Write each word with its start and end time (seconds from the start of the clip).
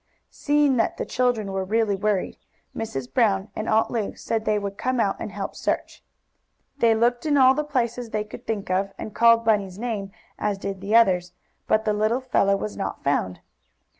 Seeing 0.31 0.77
that 0.77 0.97
the 0.97 1.05
children 1.05 1.51
were 1.51 1.63
really 1.63 1.95
worried, 1.95 2.39
Mrs. 2.75 3.13
Brown 3.13 3.49
and 3.55 3.69
Aunt 3.69 3.91
Lu 3.91 4.15
said 4.15 4.45
they 4.45 4.57
would 4.57 4.75
come 4.75 4.99
out 4.99 5.15
and 5.19 5.31
help 5.31 5.55
search. 5.55 6.03
They 6.79 6.95
looked 6.95 7.27
in 7.27 7.37
all 7.37 7.53
the 7.53 7.63
places 7.63 8.09
they 8.09 8.23
could 8.23 8.47
think 8.47 8.71
of, 8.71 8.93
and 8.97 9.13
called 9.13 9.45
Bunny's 9.45 9.77
name, 9.77 10.11
as 10.39 10.57
did 10.57 10.81
the 10.81 10.95
others, 10.95 11.33
but 11.67 11.85
the 11.85 11.93
little 11.93 12.19
fellow 12.21 12.55
was 12.55 12.75
not 12.75 13.03
found. 13.03 13.41